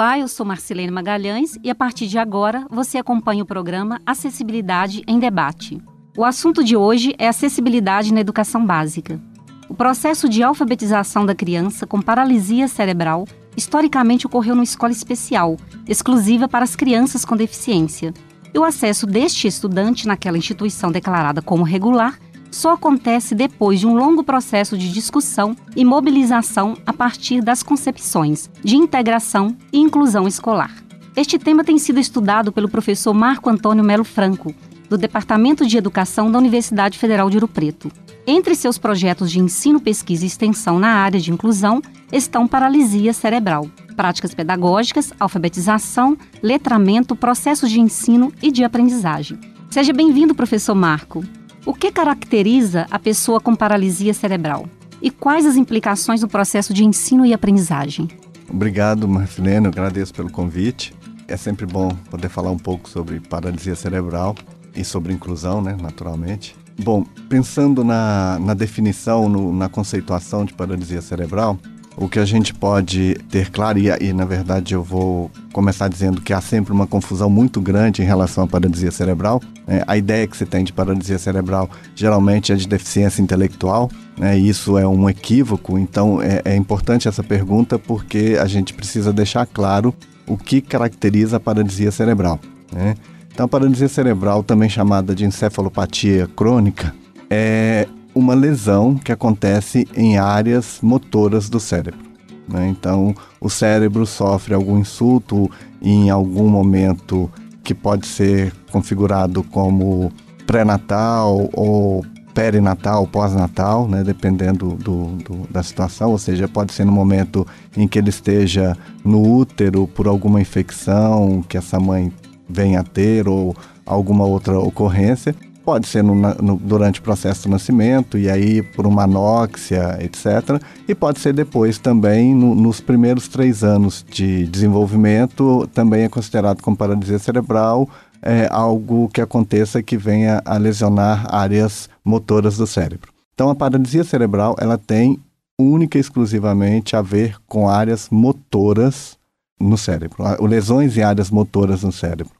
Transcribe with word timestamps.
Olá, 0.00 0.18
eu 0.18 0.28
sou 0.28 0.46
Marcelene 0.46 0.90
Magalhães 0.90 1.58
e 1.62 1.68
a 1.68 1.74
partir 1.74 2.06
de 2.06 2.16
agora 2.16 2.64
você 2.70 2.96
acompanha 2.96 3.42
o 3.42 3.46
programa 3.46 4.00
Acessibilidade 4.06 5.02
em 5.06 5.18
Debate. 5.18 5.78
O 6.16 6.24
assunto 6.24 6.64
de 6.64 6.74
hoje 6.74 7.14
é 7.18 7.28
acessibilidade 7.28 8.10
na 8.10 8.20
educação 8.20 8.64
básica. 8.64 9.20
O 9.68 9.74
processo 9.74 10.26
de 10.26 10.42
alfabetização 10.42 11.26
da 11.26 11.34
criança 11.34 11.86
com 11.86 12.00
paralisia 12.00 12.66
cerebral 12.66 13.26
historicamente 13.54 14.26
ocorreu 14.26 14.54
numa 14.54 14.64
escola 14.64 14.90
especial, 14.90 15.58
exclusiva 15.86 16.48
para 16.48 16.64
as 16.64 16.74
crianças 16.74 17.22
com 17.22 17.36
deficiência. 17.36 18.14
E 18.54 18.58
o 18.58 18.64
acesso 18.64 19.06
deste 19.06 19.48
estudante 19.48 20.08
naquela 20.08 20.38
instituição 20.38 20.90
declarada 20.90 21.42
como 21.42 21.62
regular 21.62 22.18
só 22.50 22.74
acontece 22.74 23.34
depois 23.34 23.80
de 23.80 23.86
um 23.86 23.94
longo 23.94 24.24
processo 24.24 24.76
de 24.76 24.92
discussão 24.92 25.56
e 25.76 25.84
mobilização 25.84 26.76
a 26.84 26.92
partir 26.92 27.40
das 27.40 27.62
concepções 27.62 28.50
de 28.62 28.76
integração 28.76 29.56
e 29.72 29.78
inclusão 29.78 30.26
escolar. 30.26 30.74
Este 31.16 31.38
tema 31.38 31.64
tem 31.64 31.78
sido 31.78 32.00
estudado 32.00 32.52
pelo 32.52 32.68
professor 32.68 33.12
Marco 33.12 33.50
Antônio 33.50 33.84
Melo 33.84 34.04
Franco, 34.04 34.54
do 34.88 34.98
Departamento 34.98 35.66
de 35.66 35.76
Educação 35.76 36.30
da 36.30 36.38
Universidade 36.38 36.98
Federal 36.98 37.30
de 37.30 37.36
Ouro 37.36 37.48
Preto. 37.48 37.90
Entre 38.26 38.54
seus 38.54 38.78
projetos 38.78 39.30
de 39.30 39.38
ensino, 39.38 39.80
pesquisa 39.80 40.24
e 40.24 40.26
extensão 40.26 40.78
na 40.78 40.94
área 40.94 41.20
de 41.20 41.32
inclusão 41.32 41.80
estão 42.12 42.46
paralisia 42.46 43.12
cerebral, 43.12 43.70
práticas 43.96 44.34
pedagógicas, 44.34 45.12
alfabetização, 45.18 46.16
letramento, 46.42 47.14
processos 47.14 47.70
de 47.70 47.80
ensino 47.80 48.32
e 48.42 48.50
de 48.50 48.64
aprendizagem. 48.64 49.38
Seja 49.70 49.92
bem-vindo, 49.92 50.34
professor 50.34 50.74
Marco. 50.74 51.24
O 51.66 51.74
que 51.74 51.92
caracteriza 51.92 52.86
a 52.90 52.98
pessoa 52.98 53.38
com 53.38 53.54
paralisia 53.54 54.14
cerebral? 54.14 54.66
E 55.02 55.10
quais 55.10 55.44
as 55.44 55.56
implicações 55.56 56.22
no 56.22 56.28
processo 56.28 56.72
de 56.72 56.84
ensino 56.84 57.24
e 57.26 57.34
aprendizagem? 57.34 58.08
Obrigado, 58.48 59.06
Marcelino. 59.06 59.68
Agradeço 59.68 60.12
pelo 60.12 60.30
convite. 60.30 60.94
É 61.28 61.36
sempre 61.36 61.66
bom 61.66 61.90
poder 62.10 62.28
falar 62.28 62.50
um 62.50 62.58
pouco 62.58 62.88
sobre 62.88 63.20
paralisia 63.20 63.76
cerebral 63.76 64.34
e 64.74 64.82
sobre 64.84 65.12
inclusão, 65.12 65.60
né, 65.60 65.76
naturalmente. 65.80 66.56
Bom, 66.82 67.04
pensando 67.28 67.84
na, 67.84 68.38
na 68.40 68.54
definição, 68.54 69.28
no, 69.28 69.52
na 69.52 69.68
conceituação 69.68 70.46
de 70.46 70.54
paralisia 70.54 71.02
cerebral, 71.02 71.58
o 71.96 72.08
que 72.08 72.18
a 72.18 72.24
gente 72.24 72.54
pode 72.54 73.14
ter 73.30 73.50
claro, 73.50 73.78
e, 73.78 73.88
e 74.00 74.12
na 74.12 74.24
verdade 74.24 74.74
eu 74.74 74.82
vou 74.82 75.30
começar 75.52 75.88
dizendo 75.88 76.20
que 76.20 76.32
há 76.32 76.40
sempre 76.40 76.72
uma 76.72 76.86
confusão 76.86 77.28
muito 77.28 77.60
grande 77.60 78.02
em 78.02 78.04
relação 78.04 78.44
à 78.44 78.46
paralisia 78.46 78.90
cerebral. 78.90 79.42
É, 79.66 79.84
a 79.86 79.96
ideia 79.96 80.26
que 80.26 80.36
se 80.36 80.46
tem 80.46 80.64
de 80.64 80.72
paralisia 80.72 81.18
cerebral 81.18 81.68
geralmente 81.94 82.52
é 82.52 82.56
de 82.56 82.66
deficiência 82.66 83.20
intelectual, 83.20 83.90
né, 84.18 84.38
isso 84.38 84.78
é 84.78 84.86
um 84.86 85.08
equívoco, 85.08 85.78
então 85.78 86.22
é, 86.22 86.42
é 86.44 86.56
importante 86.56 87.08
essa 87.08 87.22
pergunta 87.22 87.78
porque 87.78 88.36
a 88.40 88.46
gente 88.46 88.72
precisa 88.72 89.12
deixar 89.12 89.46
claro 89.46 89.94
o 90.26 90.36
que 90.36 90.60
caracteriza 90.60 91.36
a 91.36 91.40
paralisia 91.40 91.90
cerebral. 91.90 92.38
Né? 92.72 92.94
Então, 93.32 93.46
a 93.46 93.48
paralisia 93.48 93.88
cerebral, 93.88 94.42
também 94.42 94.68
chamada 94.68 95.14
de 95.14 95.24
encefalopatia 95.24 96.28
crônica, 96.36 96.94
é 97.28 97.88
uma 98.14 98.34
lesão 98.34 98.96
que 98.96 99.12
acontece 99.12 99.86
em 99.96 100.18
áreas 100.18 100.78
motoras 100.82 101.48
do 101.48 101.60
cérebro. 101.60 102.00
Né? 102.48 102.68
Então, 102.68 103.14
o 103.40 103.48
cérebro 103.48 104.04
sofre 104.04 104.54
algum 104.54 104.78
insulto 104.78 105.50
em 105.80 106.10
algum 106.10 106.48
momento 106.48 107.30
que 107.62 107.74
pode 107.74 108.06
ser 108.06 108.52
configurado 108.70 109.42
como 109.44 110.12
pré-natal 110.46 111.48
ou 111.52 112.04
perinatal, 112.34 113.06
pós-natal, 113.06 113.88
né, 113.88 114.02
dependendo 114.02 114.70
do, 114.76 115.06
do, 115.16 115.48
da 115.50 115.62
situação, 115.62 116.10
ou 116.10 116.18
seja, 116.18 116.48
pode 116.48 116.72
ser 116.72 116.84
no 116.84 116.92
momento 116.92 117.46
em 117.76 117.86
que 117.86 117.98
ele 117.98 118.10
esteja 118.10 118.76
no 119.04 119.20
útero 119.36 119.86
por 119.86 120.06
alguma 120.06 120.40
infecção 120.40 121.44
que 121.48 121.56
essa 121.56 121.78
mãe 121.78 122.12
venha 122.48 122.80
a 122.80 122.84
ter 122.84 123.28
ou 123.28 123.54
alguma 123.84 124.24
outra 124.24 124.58
ocorrência, 124.58 125.34
Pode 125.64 125.86
ser 125.86 126.02
no, 126.02 126.14
no, 126.14 126.56
durante 126.56 127.00
o 127.00 127.02
processo 127.02 127.44
do 127.44 127.50
nascimento, 127.50 128.16
e 128.16 128.30
aí 128.30 128.62
por 128.62 128.86
uma 128.86 129.04
anóxia, 129.04 129.98
etc. 130.00 130.60
E 130.88 130.94
pode 130.94 131.20
ser 131.20 131.32
depois 131.32 131.78
também, 131.78 132.34
no, 132.34 132.54
nos 132.54 132.80
primeiros 132.80 133.28
três 133.28 133.62
anos 133.62 134.04
de 134.10 134.46
desenvolvimento, 134.46 135.68
também 135.74 136.04
é 136.04 136.08
considerado 136.08 136.62
como 136.62 136.76
paralisia 136.76 137.18
cerebral, 137.18 137.88
é, 138.22 138.48
algo 138.50 139.08
que 139.08 139.20
aconteça 139.20 139.82
que 139.82 139.96
venha 139.96 140.42
a 140.44 140.56
lesionar 140.56 141.26
áreas 141.34 141.88
motoras 142.04 142.56
do 142.56 142.66
cérebro. 142.66 143.12
Então, 143.34 143.48
a 143.48 143.54
paralisia 143.54 144.04
cerebral 144.04 144.56
ela 144.58 144.76
tem 144.76 145.18
única 145.58 145.98
e 145.98 146.00
exclusivamente 146.00 146.96
a 146.96 147.02
ver 147.02 147.36
com 147.46 147.68
áreas 147.68 148.08
motoras 148.10 149.18
no 149.58 149.76
cérebro, 149.76 150.24
lesões 150.40 150.96
em 150.96 151.02
áreas 151.02 151.30
motoras 151.30 151.82
no 151.82 151.92
cérebro. 151.92 152.32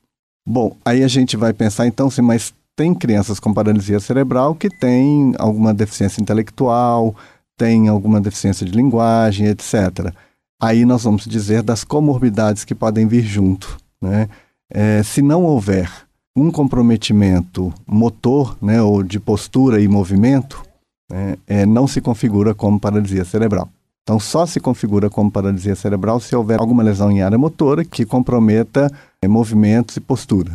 Bom, 0.46 0.74
aí 0.84 1.04
a 1.04 1.08
gente 1.08 1.36
vai 1.36 1.52
pensar 1.52 1.86
então, 1.86 2.08
assim, 2.08 2.22
mas 2.22 2.52
tem 2.76 2.94
crianças 2.94 3.38
com 3.38 3.52
paralisia 3.52 4.00
cerebral 4.00 4.54
que 4.54 4.68
têm 4.68 5.34
alguma 5.38 5.74
deficiência 5.74 6.20
intelectual, 6.20 7.14
têm 7.56 7.88
alguma 7.88 8.20
deficiência 8.20 8.64
de 8.64 8.72
linguagem, 8.72 9.46
etc. 9.46 10.14
Aí 10.60 10.84
nós 10.84 11.04
vamos 11.04 11.26
dizer 11.26 11.62
das 11.62 11.84
comorbidades 11.84 12.64
que 12.64 12.74
podem 12.74 13.06
vir 13.06 13.22
junto. 13.22 13.78
Né? 14.00 14.28
É, 14.72 15.02
se 15.02 15.20
não 15.20 15.44
houver 15.44 15.90
um 16.34 16.50
comprometimento 16.50 17.72
motor, 17.86 18.56
né, 18.62 18.80
ou 18.80 19.02
de 19.02 19.18
postura 19.18 19.80
e 19.80 19.88
movimento, 19.88 20.62
né, 21.10 21.36
é, 21.46 21.66
não 21.66 21.86
se 21.86 22.00
configura 22.00 22.54
como 22.54 22.80
paralisia 22.80 23.24
cerebral. 23.24 23.68
Então, 24.02 24.18
só 24.18 24.46
se 24.46 24.58
configura 24.58 25.10
como 25.10 25.30
paralisia 25.30 25.74
cerebral 25.74 26.18
se 26.18 26.34
houver 26.34 26.58
alguma 26.58 26.82
lesão 26.82 27.10
em 27.10 27.20
área 27.20 27.36
motora 27.36 27.84
que 27.84 28.06
comprometa 28.06 28.90
é, 29.22 29.28
movimentos 29.28 29.96
e 29.96 30.00
postura 30.00 30.52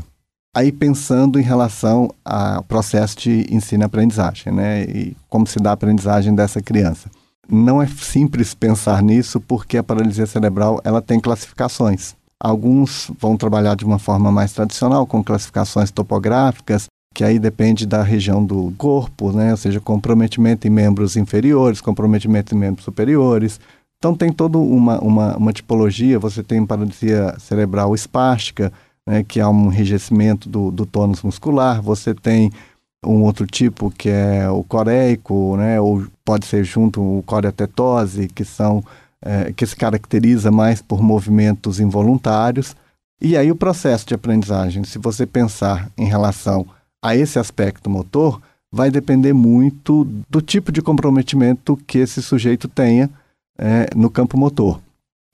aí 0.55 0.71
pensando 0.71 1.37
em 1.37 1.43
relação 1.43 2.09
ao 2.23 2.63
processo 2.63 3.17
de 3.17 3.45
ensino-aprendizagem, 3.53 4.53
né? 4.53 4.83
E 4.83 5.17
como 5.29 5.45
se 5.45 5.59
dá 5.59 5.71
a 5.71 5.73
aprendizagem 5.73 6.33
dessa 6.33 6.61
criança. 6.61 7.11
Não 7.47 7.81
é 7.81 7.87
simples 7.87 8.53
pensar 8.53 9.03
nisso 9.03 9.41
porque 9.41 9.77
a 9.77 9.83
paralisia 9.83 10.25
cerebral 10.25 10.79
ela 10.85 11.01
tem 11.01 11.19
classificações. 11.19 12.15
Alguns 12.39 13.11
vão 13.19 13.35
trabalhar 13.35 13.75
de 13.75 13.83
uma 13.83 13.99
forma 13.99 14.31
mais 14.31 14.53
tradicional, 14.53 15.05
com 15.05 15.23
classificações 15.23 15.91
topográficas, 15.91 16.87
que 17.13 17.23
aí 17.23 17.37
depende 17.37 17.85
da 17.85 18.01
região 18.01 18.43
do 18.43 18.73
corpo, 18.77 19.31
né? 19.31 19.51
ou 19.51 19.57
seja, 19.57 19.79
comprometimento 19.79 20.67
em 20.67 20.69
membros 20.69 21.15
inferiores, 21.15 21.81
comprometimento 21.81 22.55
em 22.55 22.57
membros 22.57 22.83
superiores. 22.83 23.59
Então 23.97 24.15
tem 24.15 24.31
toda 24.31 24.57
uma, 24.57 24.99
uma, 24.99 25.37
uma 25.37 25.53
tipologia, 25.53 26.19
você 26.19 26.43
tem 26.43 26.65
paralisia 26.65 27.35
cerebral 27.39 27.93
espástica, 27.93 28.71
né, 29.07 29.23
que 29.23 29.39
há 29.39 29.49
um 29.49 29.71
enrijecimento 29.71 30.49
do, 30.49 30.71
do 30.71 30.85
tônus 30.85 31.21
muscular, 31.21 31.81
você 31.81 32.13
tem 32.13 32.51
um 33.05 33.23
outro 33.23 33.45
tipo 33.45 33.91
que 33.91 34.09
é 34.09 34.49
o 34.49 34.63
coreico, 34.63 35.55
né, 35.57 35.79
ou 35.79 36.05
pode 36.23 36.45
ser 36.45 36.63
junto 36.63 37.01
o 37.01 37.23
coreotetose, 37.23 38.27
que 38.27 38.43
são 38.43 38.83
é, 39.21 39.51
que 39.53 39.65
se 39.65 39.75
caracteriza 39.75 40.51
mais 40.51 40.81
por 40.81 41.01
movimentos 41.01 41.79
involuntários. 41.79 42.75
E 43.21 43.35
aí 43.37 43.51
o 43.51 43.55
processo 43.55 44.05
de 44.05 44.13
aprendizagem, 44.13 44.83
se 44.83 44.99
você 44.99 45.25
pensar 45.25 45.89
em 45.97 46.05
relação 46.05 46.65
a 47.01 47.15
esse 47.15 47.39
aspecto 47.39 47.89
motor, 47.89 48.41
vai 48.71 48.91
depender 48.91 49.33
muito 49.33 50.03
do 50.29 50.41
tipo 50.41 50.71
de 50.71 50.81
comprometimento 50.81 51.77
que 51.87 51.99
esse 51.99 52.21
sujeito 52.21 52.67
tenha 52.67 53.09
é, 53.57 53.87
no 53.95 54.09
campo 54.09 54.37
motor. 54.37 54.79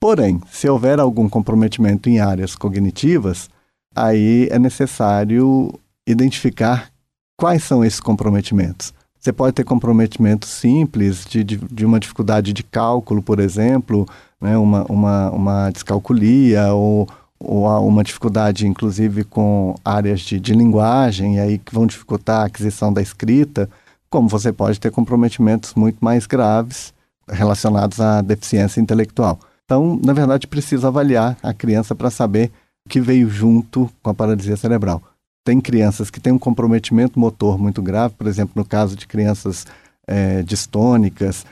Porém, 0.00 0.40
se 0.50 0.68
houver 0.68 1.00
algum 1.00 1.28
comprometimento 1.28 2.08
em 2.08 2.20
áreas 2.20 2.54
cognitivas, 2.54 3.50
aí 3.94 4.48
é 4.50 4.58
necessário 4.58 5.72
identificar 6.06 6.90
quais 7.36 7.62
são 7.62 7.84
esses 7.84 8.00
comprometimentos. 8.00 8.92
Você 9.18 9.32
pode 9.32 9.54
ter 9.54 9.64
comprometimentos 9.64 10.48
simples 10.48 11.24
de, 11.24 11.44
de, 11.44 11.56
de 11.56 11.86
uma 11.86 12.00
dificuldade 12.00 12.52
de 12.52 12.62
cálculo, 12.64 13.22
por 13.22 13.38
exemplo, 13.38 14.06
né, 14.40 14.58
uma, 14.58 14.84
uma, 14.84 15.30
uma 15.30 15.70
descalculia 15.70 16.72
ou, 16.74 17.08
ou 17.38 17.86
uma 17.86 18.02
dificuldade, 18.02 18.66
inclusive, 18.66 19.22
com 19.22 19.76
áreas 19.84 20.20
de, 20.20 20.40
de 20.40 20.52
linguagem, 20.52 21.36
e 21.36 21.40
aí 21.40 21.58
que 21.58 21.72
vão 21.72 21.86
dificultar 21.86 22.42
a 22.42 22.44
aquisição 22.46 22.92
da 22.92 23.00
escrita, 23.00 23.70
como 24.10 24.28
você 24.28 24.52
pode 24.52 24.80
ter 24.80 24.90
comprometimentos 24.90 25.74
muito 25.74 25.98
mais 26.00 26.26
graves 26.26 26.92
relacionados 27.28 28.00
à 28.00 28.20
deficiência 28.20 28.80
intelectual. 28.80 29.38
Então, 29.64 29.98
na 30.04 30.12
verdade, 30.12 30.46
precisa 30.46 30.88
avaliar 30.88 31.36
a 31.42 31.54
criança 31.54 31.94
para 31.94 32.10
saber 32.10 32.50
que 32.88 33.00
veio 33.00 33.28
junto 33.30 33.90
com 34.02 34.10
a 34.10 34.14
paralisia 34.14 34.56
cerebral. 34.56 35.02
tem 35.44 35.60
crianças 35.60 36.08
que 36.08 36.20
têm 36.20 36.32
um 36.32 36.38
comprometimento 36.38 37.18
motor 37.18 37.58
muito 37.58 37.82
grave, 37.82 38.14
por 38.14 38.28
exemplo, 38.28 38.52
no 38.54 38.64
caso 38.64 38.94
de 38.94 39.08
crianças 39.08 39.66
é, 40.06 40.40
distônicas, 40.42 41.44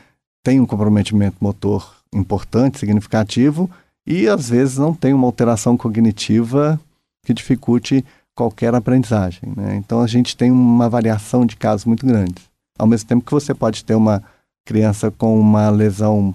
tem 0.45 0.61
um 0.61 0.67
comprometimento 0.67 1.37
motor 1.41 1.97
importante, 2.13 2.79
significativo, 2.79 3.69
e 4.07 4.29
às 4.29 4.49
vezes 4.49 4.79
não 4.79 4.95
tem 4.95 5.13
uma 5.13 5.27
alteração 5.27 5.77
cognitiva 5.77 6.81
que 7.25 7.35
dificulte 7.35 8.05
qualquer 8.35 8.75
aprendizagem. 8.75 9.53
Né? 9.57 9.77
Então 9.77 10.01
a 10.01 10.07
gente 10.07 10.37
tem 10.37 10.51
uma 10.51 10.89
variação 10.89 11.45
de 11.45 11.57
casos 11.57 11.85
muito 11.85 12.07
grande. 12.07 12.43
Ao 12.79 12.87
mesmo 12.87 13.09
tempo 13.09 13.25
que 13.25 13.33
você 13.33 13.53
pode 13.53 13.85
ter 13.85 13.95
uma 13.95 14.23
criança 14.65 15.11
com 15.11 15.39
uma 15.39 15.69
lesão, 15.69 16.35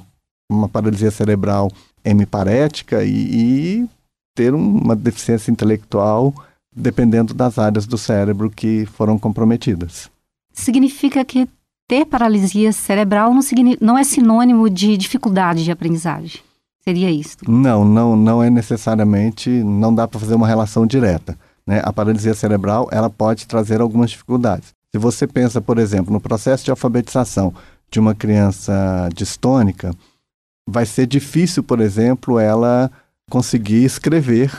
uma 0.49 0.69
paralisia 0.69 1.09
cerebral 1.09 1.71
hemiparética 2.03 3.03
e, 3.03 3.81
e 3.81 3.89
ter 4.35 4.53
uma 4.53 4.95
deficiência 4.95 5.49
intelectual 5.49 6.33
dependendo 6.75 7.33
das 7.33 7.57
áreas 7.57 7.87
do 7.87 7.97
cérebro 7.97 8.49
que 8.49 8.85
foram 8.85 9.17
comprometidas. 9.17 10.09
Significa 10.51 11.23
que 11.23 11.47
ter 11.87 12.05
paralisia 12.05 12.73
cerebral 12.73 13.33
não, 13.33 13.41
não 13.79 13.97
é 13.97 14.03
sinônimo 14.03 14.69
de 14.69 14.97
dificuldade 14.97 15.63
de 15.63 15.71
aprendizagem. 15.71 16.41
Seria 16.83 17.09
isso? 17.09 17.37
Não, 17.47 17.85
não, 17.85 18.15
não 18.15 18.43
é 18.43 18.49
necessariamente, 18.49 19.49
não 19.49 19.93
dá 19.95 20.07
para 20.07 20.19
fazer 20.19 20.35
uma 20.35 20.47
relação 20.47 20.85
direta. 20.85 21.37
Né? 21.65 21.81
A 21.83 21.91
paralisia 21.91 22.33
cerebral 22.33 22.87
ela 22.91 23.09
pode 23.09 23.47
trazer 23.47 23.81
algumas 23.81 24.11
dificuldades. 24.11 24.73
Se 24.91 24.99
você 24.99 25.25
pensa, 25.25 25.59
por 25.59 25.79
exemplo, 25.79 26.13
no 26.13 26.21
processo 26.21 26.63
de 26.63 26.71
alfabetização 26.71 27.53
de 27.89 27.99
uma 27.99 28.13
criança 28.13 29.09
distônica, 29.13 29.93
vai 30.67 30.85
ser 30.85 31.07
difícil, 31.07 31.63
por 31.63 31.79
exemplo, 31.79 32.39
ela 32.39 32.91
conseguir 33.29 33.83
escrever 33.83 34.51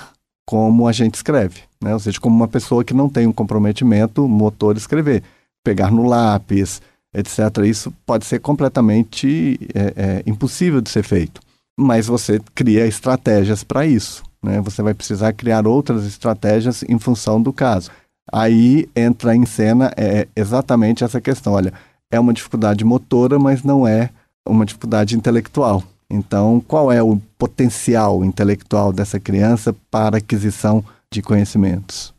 como 0.46 0.86
a 0.86 0.92
gente 0.92 1.14
escreve, 1.14 1.62
né? 1.82 1.92
ou 1.92 2.00
seja, 2.00 2.20
como 2.20 2.36
uma 2.36 2.48
pessoa 2.48 2.84
que 2.84 2.94
não 2.94 3.08
tem 3.08 3.26
um 3.26 3.32
comprometimento 3.32 4.28
motor 4.28 4.76
escrever, 4.76 5.22
pegar 5.64 5.90
no 5.90 6.06
lápis, 6.06 6.80
etc. 7.12 7.38
Isso 7.64 7.92
pode 8.04 8.24
ser 8.24 8.40
completamente 8.40 9.58
é, 9.74 9.92
é, 9.96 10.22
impossível 10.26 10.80
de 10.80 10.90
ser 10.90 11.02
feito, 11.02 11.40
mas 11.78 12.06
você 12.06 12.40
cria 12.54 12.86
estratégias 12.86 13.64
para 13.64 13.84
isso. 13.86 14.22
Né? 14.42 14.60
Você 14.60 14.82
vai 14.82 14.94
precisar 14.94 15.32
criar 15.32 15.66
outras 15.66 16.06
estratégias 16.06 16.84
em 16.84 16.98
função 16.98 17.42
do 17.42 17.52
caso. 17.52 17.90
Aí 18.32 18.88
entra 18.94 19.34
em 19.34 19.46
cena 19.46 19.92
é, 19.96 20.28
exatamente 20.36 21.02
essa 21.02 21.20
questão. 21.20 21.54
Olha, 21.54 21.72
é 22.10 22.18
uma 22.18 22.32
dificuldade 22.32 22.84
motora, 22.84 23.38
mas 23.38 23.62
não 23.62 23.86
é 23.86 24.10
uma 24.46 24.64
dificuldade 24.64 25.16
intelectual. 25.16 25.82
Então, 26.10 26.62
qual 26.66 26.92
é 26.92 27.02
o 27.02 27.20
potencial 27.36 28.24
intelectual 28.24 28.92
dessa 28.92 29.18
criança 29.18 29.74
para 29.90 30.18
aquisição 30.18 30.84
de 31.10 31.20
conhecimentos? 31.20 32.14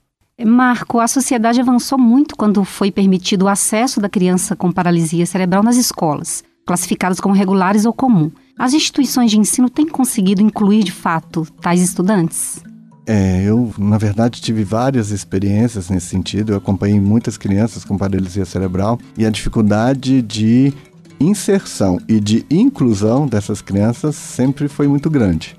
Marco, 0.45 0.99
a 0.99 1.07
sociedade 1.07 1.59
avançou 1.59 1.97
muito 1.97 2.35
quando 2.35 2.63
foi 2.63 2.91
permitido 2.91 3.43
o 3.43 3.47
acesso 3.47 3.99
da 3.99 4.07
criança 4.07 4.55
com 4.55 4.71
paralisia 4.71 5.25
cerebral 5.25 5.63
nas 5.63 5.77
escolas, 5.77 6.43
classificadas 6.65 7.19
como 7.19 7.33
regulares 7.33 7.85
ou 7.85 7.93
comum. 7.93 8.31
As 8.57 8.73
instituições 8.73 9.31
de 9.31 9.39
ensino 9.39 9.69
têm 9.69 9.87
conseguido 9.87 10.41
incluir 10.41 10.83
de 10.83 10.91
fato 10.91 11.47
tais 11.59 11.81
estudantes? 11.81 12.61
É, 13.09 13.41
eu, 13.41 13.73
na 13.77 13.97
verdade, 13.97 14.41
tive 14.41 14.65
várias 14.65 15.11
experiências 15.11 15.89
nesse 15.89 16.07
sentido. 16.07 16.51
Eu 16.51 16.57
acompanhei 16.57 16.99
muitas 16.99 17.37
crianças 17.37 17.85
com 17.85 17.97
paralisia 17.97 18.43
cerebral 18.43 18.99
e 19.17 19.25
a 19.25 19.29
dificuldade 19.29 20.21
de 20.21 20.73
inserção 21.19 21.99
e 22.07 22.19
de 22.19 22.45
inclusão 22.49 23.27
dessas 23.27 23.61
crianças 23.61 24.15
sempre 24.15 24.67
foi 24.67 24.87
muito 24.87 25.09
grande. 25.09 25.55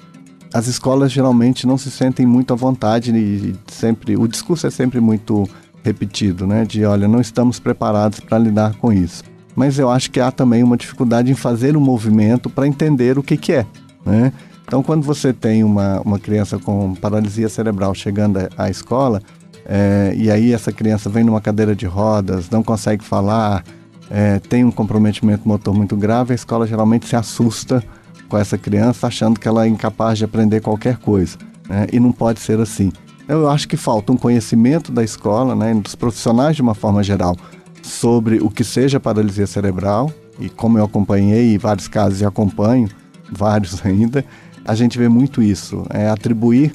As 0.52 0.66
escolas 0.66 1.12
geralmente 1.12 1.66
não 1.66 1.76
se 1.76 1.90
sentem 1.90 2.24
muito 2.24 2.52
à 2.52 2.56
vontade 2.56 3.14
e 3.14 3.54
sempre 3.66 4.16
o 4.16 4.26
discurso 4.26 4.66
é 4.66 4.70
sempre 4.70 5.00
muito 5.00 5.48
repetido, 5.82 6.46
né? 6.46 6.64
De 6.64 6.84
olha, 6.84 7.06
não 7.06 7.20
estamos 7.20 7.58
preparados 7.58 8.20
para 8.20 8.38
lidar 8.38 8.74
com 8.76 8.92
isso. 8.92 9.22
Mas 9.54 9.78
eu 9.78 9.90
acho 9.90 10.10
que 10.10 10.20
há 10.20 10.30
também 10.30 10.62
uma 10.62 10.76
dificuldade 10.76 11.30
em 11.30 11.34
fazer 11.34 11.76
um 11.76 11.80
movimento 11.80 12.48
para 12.48 12.66
entender 12.66 13.18
o 13.18 13.22
que, 13.22 13.36
que 13.36 13.52
é, 13.52 13.66
né? 14.06 14.32
Então, 14.64 14.82
quando 14.82 15.02
você 15.02 15.32
tem 15.32 15.64
uma, 15.64 16.00
uma 16.02 16.18
criança 16.18 16.58
com 16.58 16.94
paralisia 16.94 17.48
cerebral 17.48 17.94
chegando 17.94 18.38
à 18.56 18.68
escola, 18.68 19.22
é, 19.64 20.12
e 20.14 20.30
aí 20.30 20.52
essa 20.52 20.70
criança 20.70 21.08
vem 21.08 21.24
numa 21.24 21.40
cadeira 21.40 21.74
de 21.74 21.86
rodas, 21.86 22.50
não 22.50 22.62
consegue 22.62 23.02
falar, 23.02 23.64
é, 24.10 24.38
tem 24.38 24.64
um 24.64 24.70
comprometimento 24.70 25.46
motor 25.46 25.74
muito 25.74 25.96
grave, 25.96 26.32
a 26.32 26.34
escola 26.34 26.66
geralmente 26.66 27.06
se 27.06 27.16
assusta 27.16 27.82
com 28.28 28.36
essa 28.36 28.58
criança, 28.58 29.06
achando 29.06 29.38
que 29.38 29.48
ela 29.48 29.64
é 29.64 29.68
incapaz 29.68 30.18
de 30.18 30.24
aprender 30.24 30.60
qualquer 30.60 30.96
coisa. 30.98 31.36
Né? 31.68 31.86
E 31.92 32.00
não 32.00 32.12
pode 32.12 32.40
ser 32.40 32.60
assim. 32.60 32.92
Eu 33.26 33.48
acho 33.48 33.68
que 33.68 33.76
falta 33.76 34.12
um 34.12 34.16
conhecimento 34.16 34.90
da 34.90 35.04
escola, 35.04 35.54
né, 35.54 35.74
dos 35.74 35.94
profissionais 35.94 36.56
de 36.56 36.62
uma 36.62 36.74
forma 36.74 37.02
geral, 37.02 37.36
sobre 37.82 38.38
o 38.38 38.48
que 38.48 38.64
seja 38.64 38.98
paralisia 38.98 39.46
cerebral, 39.46 40.10
e 40.40 40.48
como 40.48 40.78
eu 40.78 40.84
acompanhei 40.84 41.58
vários 41.58 41.88
casos 41.88 42.20
e 42.20 42.24
acompanho, 42.24 42.88
vários 43.30 43.84
ainda, 43.84 44.24
a 44.64 44.74
gente 44.74 44.98
vê 44.98 45.08
muito 45.08 45.42
isso. 45.42 45.84
É 45.90 46.08
atribuir, 46.08 46.72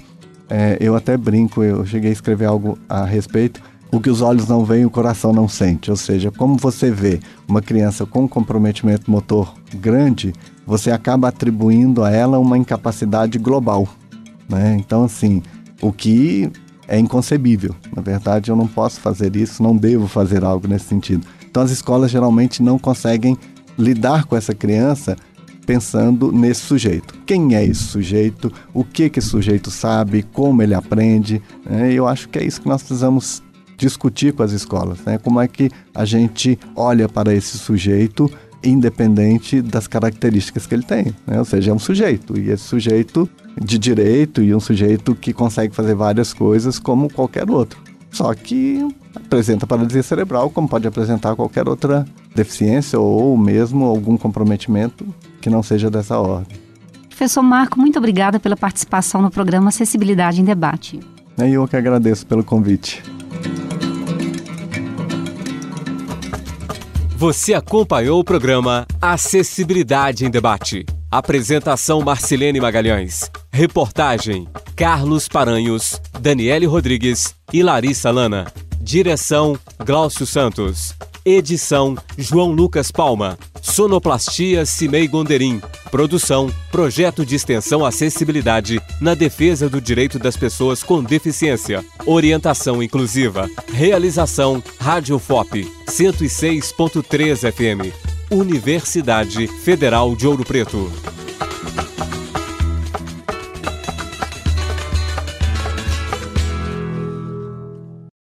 é, 0.48 0.78
eu 0.80 0.96
até 0.96 1.18
brinco, 1.18 1.64
eu 1.64 1.84
cheguei 1.86 2.12
a 2.12 2.14
escrever 2.14 2.46
algo 2.46 2.78
a 2.88 3.04
respeito, 3.04 3.60
o 3.94 4.02
que 4.02 4.10
os 4.10 4.22
olhos 4.22 4.48
não 4.48 4.66
veem, 4.66 4.86
o 4.86 4.90
coração 4.90 5.32
não 5.32 5.48
sente. 5.48 5.92
Ou 5.92 5.96
seja, 5.96 6.32
como 6.32 6.58
você 6.58 6.90
vê 6.90 7.20
uma 7.48 7.62
criança 7.62 8.08
com 8.08 8.24
um 8.24 8.28
comprometimento 8.28 9.10
motor 9.10 9.54
grande, 9.76 10.34
você 10.66 10.90
acaba 10.90 11.28
atribuindo 11.28 12.04
a 12.04 12.10
ela 12.10 12.40
uma 12.40 12.58
incapacidade 12.58 13.38
global. 13.38 13.88
Né? 14.50 14.76
Então, 14.80 15.04
assim, 15.04 15.44
o 15.80 15.94
que 15.94 16.52
é 16.88 16.98
inconcebível. 16.98 17.76
Na 17.96 18.02
verdade, 18.02 18.50
eu 18.50 18.56
não 18.56 18.66
posso 18.66 19.00
fazer 19.00 19.36
isso, 19.36 19.62
não 19.62 19.78
devo 19.78 20.08
fazer 20.08 20.44
algo 20.44 20.68
nesse 20.68 20.86
sentido. 20.86 21.28
Então, 21.48 21.62
as 21.62 21.70
escolas 21.70 22.10
geralmente 22.10 22.64
não 22.64 22.80
conseguem 22.80 23.38
lidar 23.78 24.26
com 24.26 24.36
essa 24.36 24.56
criança 24.56 25.16
pensando 25.68 26.32
nesse 26.32 26.62
sujeito. 26.62 27.14
Quem 27.28 27.54
é 27.56 27.64
esse 27.64 27.84
sujeito? 27.84 28.52
O 28.74 28.84
que 28.84 29.08
que 29.08 29.20
esse 29.20 29.30
sujeito 29.30 29.70
sabe? 29.70 30.24
Como 30.24 30.64
ele 30.64 30.74
aprende? 30.74 31.40
Né? 31.64 31.94
Eu 31.94 32.08
acho 32.08 32.28
que 32.28 32.40
é 32.40 32.44
isso 32.44 32.60
que 32.60 32.68
nós 32.68 32.82
precisamos 32.82 33.44
discutir 33.84 34.34
com 34.34 34.44
as 34.44 34.52
escolas, 34.52 35.00
né? 35.06 35.18
Como 35.18 35.42
é 35.42 35.48
que 35.48 35.70
a 35.94 36.06
gente 36.06 36.58
olha 36.76 37.10
para 37.10 37.34
esse 37.34 37.58
sujeito 37.58 38.32
independente 38.64 39.62
das 39.62 39.88
características 39.88 40.66
que 40.66 40.74
ele 40.74 40.84
tem, 40.84 41.14
né? 41.28 41.38
Ou 41.38 41.46
seja, 41.46 41.72
é 41.72 41.74
um 41.74 41.80
sujeito 41.80 42.40
e 42.40 42.50
esse 42.50 42.64
sujeito 42.64 43.30
de 43.62 43.78
direito 43.78 44.42
e 44.42 44.56
um 44.56 44.60
sujeito 44.60 45.14
que 45.14 45.34
consegue 45.34 45.76
fazer 45.76 45.96
várias 45.96 46.34
coisas 46.34 46.80
como 46.80 47.12
qualquer 47.12 47.50
outro. 47.50 47.78
Só 48.10 48.34
que 48.34 48.88
apresenta 49.14 49.68
paralisia 49.68 50.02
cerebral 50.02 50.50
como 50.50 50.70
pode 50.70 50.88
apresentar 50.88 51.36
qualquer 51.36 51.68
outra 51.68 52.06
deficiência 52.34 52.98
ou 53.00 53.38
mesmo 53.38 53.86
algum 53.86 54.16
comprometimento 54.16 55.06
que 55.42 55.50
não 55.50 55.62
seja 55.62 55.90
dessa 55.90 56.18
ordem. 56.18 56.58
Professor 57.10 57.44
Marco, 57.44 57.80
muito 57.80 58.00
obrigada 58.00 58.40
pela 58.40 58.56
participação 58.56 59.22
no 59.22 59.30
programa 59.30 59.70
Acessibilidade 59.70 60.42
em 60.42 60.46
Debate. 60.46 61.00
É 61.38 61.50
eu 61.50 61.68
que 61.68 61.76
agradeço 61.76 62.26
pelo 62.26 62.44
convite. 62.44 63.13
Você 67.24 67.54
acompanhou 67.54 68.20
o 68.20 68.24
programa 68.24 68.86
Acessibilidade 69.02 70.26
em 70.26 70.30
Debate. 70.30 70.86
Apresentação 71.10 72.02
Marcilene 72.02 72.60
Magalhães. 72.60 73.32
Reportagem 73.50 74.46
Carlos 74.76 75.30
Paranhos, 75.30 76.02
Daniele 76.20 76.66
Rodrigues 76.66 77.34
e 77.54 77.64
Larissa 77.64 78.12
Lana. 78.12 78.52
Direção 78.84 79.58
Glaucio 79.80 80.26
Santos. 80.26 80.94
Edição 81.24 81.96
João 82.18 82.52
Lucas 82.52 82.92
Palma. 82.92 83.40
Sonoplastia 83.62 84.66
Cimei 84.66 85.08
Gonderim. 85.08 85.62
Produção 85.90 86.52
Projeto 86.70 87.26
de 87.26 87.34
Extensão 87.34 87.86
Acessibilidade 87.86 88.82
na 89.00 89.14
defesa 89.14 89.70
do 89.70 89.80
direito 89.80 90.20
das 90.20 90.36
pessoas 90.36 90.84
com 90.84 91.02
deficiência. 91.02 91.84
Orientação 92.06 92.84
inclusiva. 92.84 93.50
Realização 93.72 94.62
Rádio 94.78 95.18
FOP 95.18 95.66
106.3 95.88 97.54
FM. 97.54 97.96
Universidade 98.30 99.48
Federal 99.48 100.14
de 100.14 100.28
Ouro 100.28 100.44
Preto. 100.44 100.92